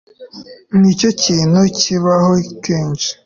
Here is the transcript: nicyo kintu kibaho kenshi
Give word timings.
nicyo 0.79 1.09
kintu 1.23 1.61
kibaho 1.79 2.31
kenshi 2.63 3.09